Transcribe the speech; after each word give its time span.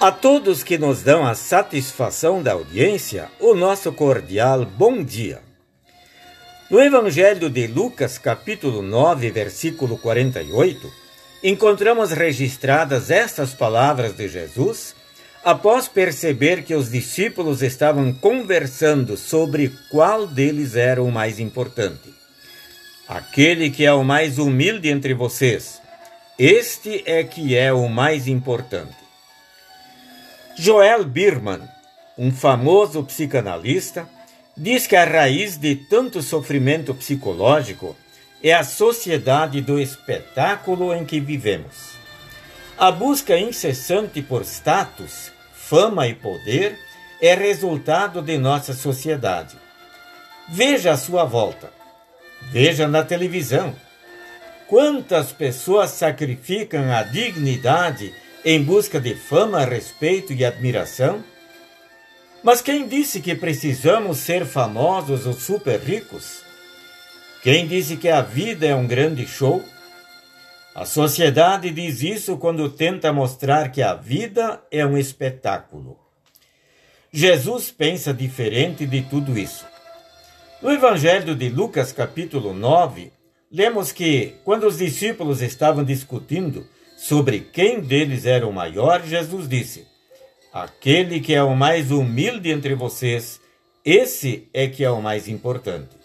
A 0.00 0.12
todos 0.12 0.62
que 0.62 0.78
nos 0.78 1.02
dão 1.02 1.26
a 1.26 1.34
satisfação 1.34 2.40
da 2.40 2.52
audiência, 2.52 3.28
o 3.40 3.52
nosso 3.52 3.92
cordial 3.92 4.64
bom 4.64 5.02
dia. 5.02 5.40
No 6.70 6.80
Evangelho 6.80 7.50
de 7.50 7.66
Lucas, 7.66 8.16
capítulo 8.16 8.80
9, 8.80 9.28
versículo 9.32 9.98
48, 9.98 10.88
encontramos 11.42 12.12
registradas 12.12 13.10
estas 13.10 13.54
palavras 13.54 14.16
de 14.16 14.28
Jesus 14.28 14.94
após 15.44 15.88
perceber 15.88 16.62
que 16.62 16.76
os 16.76 16.92
discípulos 16.92 17.60
estavam 17.60 18.12
conversando 18.12 19.16
sobre 19.16 19.72
qual 19.90 20.28
deles 20.28 20.76
era 20.76 21.02
o 21.02 21.10
mais 21.10 21.40
importante. 21.40 22.14
Aquele 23.08 23.68
que 23.68 23.84
é 23.84 23.92
o 23.92 24.04
mais 24.04 24.38
humilde 24.38 24.88
entre 24.88 25.12
vocês, 25.12 25.82
este 26.38 27.02
é 27.04 27.24
que 27.24 27.56
é 27.56 27.72
o 27.72 27.88
mais 27.88 28.28
importante. 28.28 28.97
Joel 30.60 31.04
Birman, 31.04 31.60
um 32.18 32.32
famoso 32.32 33.04
psicanalista, 33.04 34.08
diz 34.56 34.88
que 34.88 34.96
a 34.96 35.04
raiz 35.04 35.56
de 35.56 35.76
tanto 35.76 36.20
sofrimento 36.20 36.92
psicológico 36.92 37.96
é 38.42 38.52
a 38.52 38.64
sociedade 38.64 39.60
do 39.60 39.78
espetáculo 39.78 40.92
em 40.92 41.04
que 41.04 41.20
vivemos. 41.20 41.92
A 42.76 42.90
busca 42.90 43.38
incessante 43.38 44.20
por 44.20 44.42
status, 44.42 45.30
fama 45.52 46.08
e 46.08 46.14
poder 46.16 46.76
é 47.22 47.36
resultado 47.36 48.20
de 48.20 48.36
nossa 48.36 48.74
sociedade. 48.74 49.56
Veja 50.48 50.90
à 50.90 50.96
sua 50.96 51.22
volta. 51.22 51.72
Veja 52.50 52.88
na 52.88 53.04
televisão. 53.04 53.76
Quantas 54.66 55.30
pessoas 55.30 55.90
sacrificam 55.90 56.92
a 56.92 57.04
dignidade 57.04 58.12
em 58.50 58.62
busca 58.62 58.98
de 58.98 59.14
fama, 59.14 59.62
respeito 59.62 60.32
e 60.32 60.42
admiração? 60.42 61.22
Mas 62.42 62.62
quem 62.62 62.88
disse 62.88 63.20
que 63.20 63.34
precisamos 63.34 64.16
ser 64.16 64.46
famosos 64.46 65.26
ou 65.26 65.34
super 65.34 65.78
ricos? 65.78 66.42
Quem 67.42 67.66
disse 67.66 67.98
que 67.98 68.08
a 68.08 68.22
vida 68.22 68.64
é 68.64 68.74
um 68.74 68.86
grande 68.86 69.26
show? 69.26 69.62
A 70.74 70.86
sociedade 70.86 71.70
diz 71.70 72.00
isso 72.00 72.38
quando 72.38 72.70
tenta 72.70 73.12
mostrar 73.12 73.70
que 73.70 73.82
a 73.82 73.92
vida 73.92 74.62
é 74.70 74.86
um 74.86 74.96
espetáculo. 74.96 75.98
Jesus 77.12 77.70
pensa 77.70 78.14
diferente 78.14 78.86
de 78.86 79.02
tudo 79.02 79.38
isso. 79.38 79.66
No 80.62 80.72
Evangelho 80.72 81.34
de 81.34 81.50
Lucas, 81.50 81.92
capítulo 81.92 82.54
9, 82.54 83.12
lemos 83.52 83.92
que, 83.92 84.36
quando 84.42 84.66
os 84.66 84.78
discípulos 84.78 85.42
estavam 85.42 85.84
discutindo 85.84 86.66
sobre 86.98 87.38
quem 87.38 87.80
deles 87.80 88.26
era 88.26 88.44
o 88.44 88.52
maior, 88.52 89.04
Jesus 89.04 89.48
disse: 89.48 89.86
Aquele 90.52 91.20
que 91.20 91.32
é 91.32 91.42
o 91.42 91.54
mais 91.54 91.92
humilde 91.92 92.50
entre 92.50 92.74
vocês, 92.74 93.40
esse 93.84 94.48
é 94.52 94.66
que 94.66 94.82
é 94.82 94.90
o 94.90 95.00
mais 95.00 95.28
importante. 95.28 95.96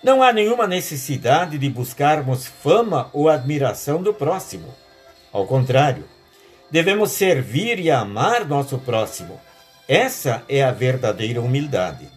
Não 0.00 0.22
há 0.22 0.32
nenhuma 0.32 0.68
necessidade 0.68 1.58
de 1.58 1.68
buscarmos 1.68 2.46
fama 2.46 3.10
ou 3.12 3.28
admiração 3.28 4.00
do 4.00 4.14
próximo. 4.14 4.72
Ao 5.32 5.44
contrário, 5.44 6.04
devemos 6.70 7.10
servir 7.10 7.80
e 7.80 7.90
amar 7.90 8.46
nosso 8.46 8.78
próximo. 8.78 9.40
Essa 9.88 10.44
é 10.48 10.62
a 10.62 10.70
verdadeira 10.70 11.40
humildade. 11.40 12.08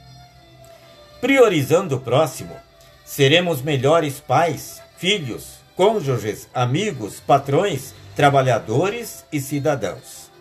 Priorizando 1.20 1.96
o 1.96 2.00
próximo, 2.00 2.56
seremos 3.04 3.64
melhores 3.64 4.20
pais, 4.20 4.80
filhos, 4.96 5.62
cônjuges, 5.76 6.48
amigos, 6.53 7.20
patrões, 7.20 7.94
trabalhadores 8.16 9.25
e 9.31 9.40
cidadãos. 9.40 10.31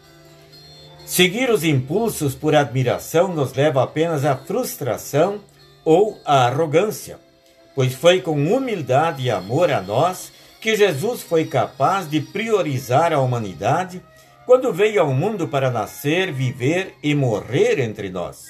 Seguir 1.05 1.51
os 1.51 1.65
impulsos 1.65 2.35
por 2.35 2.55
admiração 2.55 3.29
nos 3.29 3.53
leva 3.55 3.83
apenas 3.83 4.25
à 4.25 4.37
frustração 4.37 5.41
ou 5.85 6.19
à 6.25 6.47
arrogância, 6.47 7.19
pois 7.75 7.95
foi 7.95 8.21
com 8.21 8.33
humildade 8.55 9.23
e 9.23 9.31
amor 9.31 9.71
a 9.71 9.81
nós 9.81 10.33
que 10.61 10.77
Jesus 10.77 11.23
foi 11.23 11.45
capaz 11.45 12.09
de 12.09 12.21
priorizar 12.21 13.13
a 13.13 13.21
humanidade 13.21 14.03
quando 14.47 14.73
veio 14.73 15.03
ao 15.03 15.13
mundo 15.13 15.49
para 15.49 15.71
nascer, 15.71 16.33
viver 16.33 16.95
e 17.03 17.15
morrer 17.15 17.79
entre 17.79 18.09
nós. 18.11 18.45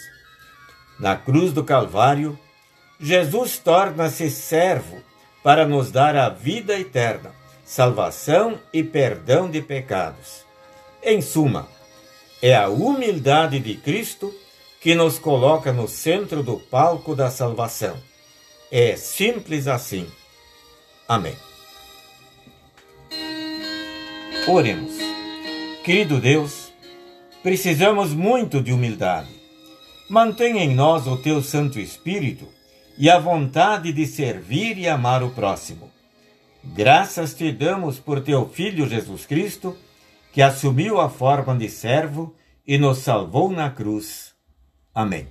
Na 1.01 1.17
cruz 1.17 1.53
do 1.53 1.65
Calvário, 1.65 2.39
Jesus 3.01 3.59
torna-se 3.59 4.31
servo 4.31 5.03
para 5.43 5.67
nos 5.67 5.91
dar 5.91 6.17
a 6.17 6.29
vida 6.29 6.79
eterna, 6.79 7.35
salvação 7.65 8.59
e 8.73 8.83
perdão 8.83 9.51
de 9.51 9.61
pecados. 9.61 10.45
Em 11.03 11.21
suma, 11.21 11.69
é 12.41 12.55
a 12.55 12.69
humildade 12.69 13.59
de 13.59 13.75
Cristo 13.75 14.33
que 14.81 14.95
nos 14.95 15.19
coloca 15.19 15.73
no 15.73 15.89
centro 15.89 16.43
do 16.43 16.59
palco 16.59 17.15
da 17.15 17.31
salvação. 17.31 17.97
É 18.71 18.97
simples 18.97 19.67
assim. 19.67 20.07
Amém. 21.09 21.37
Oremos. 24.49 24.93
Querido 25.85 26.21
Deus, 26.21 26.73
precisamos 27.43 28.13
muito 28.13 28.63
de 28.63 28.73
humildade. 28.73 29.29
Mantenha 30.09 30.65
em 30.65 30.75
nós 30.75 31.07
o 31.07 31.17
teu 31.17 31.43
Santo 31.43 31.79
Espírito 31.79 32.49
e 32.97 33.11
a 33.11 33.19
vontade 33.19 33.93
de 33.93 34.07
servir 34.07 34.79
e 34.79 34.89
amar 34.89 35.23
o 35.23 35.31
próximo. 35.31 35.91
Graças 36.63 37.35
te 37.35 37.51
damos 37.51 37.99
por 37.99 38.21
teu 38.21 38.49
Filho 38.49 38.89
Jesus 38.89 39.27
Cristo, 39.27 39.77
que 40.33 40.41
assumiu 40.41 41.01
a 41.01 41.09
forma 41.09 41.57
de 41.57 41.69
servo 41.69 42.35
e 42.67 42.79
nos 42.79 42.99
salvou 42.99 43.51
na 43.51 43.71
cruz. 43.71 44.33
Amém. 44.95 45.29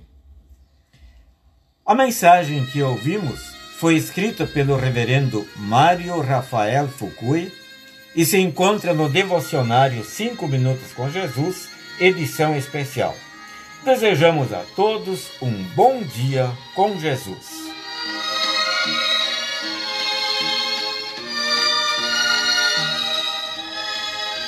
A 1.84 1.94
mensagem 1.94 2.64
que 2.66 2.82
ouvimos 2.82 3.54
foi 3.78 3.96
escrita 3.96 4.46
pelo 4.46 4.76
reverendo 4.76 5.46
Mário 5.56 6.20
Rafael 6.20 6.86
Fukui 6.88 7.52
e 8.14 8.24
se 8.24 8.38
encontra 8.38 8.92
no 8.92 9.08
devocionário 9.08 10.04
5 10.04 10.46
Minutos 10.46 10.92
com 10.92 11.10
Jesus, 11.10 11.68
edição 11.98 12.56
especial. 12.56 13.14
Desejamos 13.84 14.52
a 14.52 14.62
todos 14.76 15.32
um 15.42 15.50
bom 15.74 16.02
dia 16.02 16.48
com 16.76 17.00
Jesus. 17.00 17.61